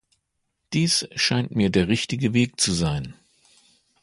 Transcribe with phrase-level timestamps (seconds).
[0.73, 3.13] Dies scheint mir der richtige Weg zu sein.